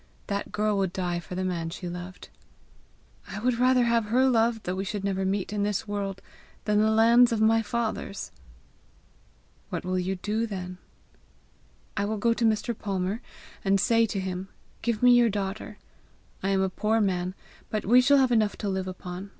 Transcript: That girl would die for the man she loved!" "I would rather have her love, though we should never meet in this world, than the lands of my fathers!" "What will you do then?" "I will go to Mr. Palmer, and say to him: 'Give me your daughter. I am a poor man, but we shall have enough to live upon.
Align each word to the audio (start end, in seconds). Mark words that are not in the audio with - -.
That 0.25 0.51
girl 0.51 0.79
would 0.79 0.93
die 0.93 1.19
for 1.19 1.35
the 1.35 1.43
man 1.43 1.69
she 1.69 1.87
loved!" 1.87 2.29
"I 3.27 3.37
would 3.39 3.59
rather 3.59 3.83
have 3.83 4.05
her 4.05 4.25
love, 4.27 4.63
though 4.63 4.73
we 4.73 4.83
should 4.83 5.03
never 5.03 5.25
meet 5.25 5.53
in 5.53 5.61
this 5.61 5.87
world, 5.87 6.23
than 6.65 6.79
the 6.79 6.89
lands 6.89 7.31
of 7.31 7.39
my 7.39 7.61
fathers!" 7.61 8.31
"What 9.69 9.85
will 9.85 9.99
you 9.99 10.15
do 10.15 10.47
then?" 10.47 10.79
"I 11.95 12.05
will 12.05 12.17
go 12.17 12.33
to 12.33 12.43
Mr. 12.45 12.75
Palmer, 12.75 13.21
and 13.63 13.79
say 13.79 14.07
to 14.07 14.19
him: 14.19 14.47
'Give 14.81 15.03
me 15.03 15.11
your 15.11 15.29
daughter. 15.29 15.77
I 16.41 16.49
am 16.49 16.61
a 16.63 16.69
poor 16.69 16.99
man, 16.99 17.35
but 17.69 17.85
we 17.85 18.01
shall 18.01 18.17
have 18.17 18.31
enough 18.31 18.57
to 18.57 18.69
live 18.69 18.87
upon. 18.87 19.29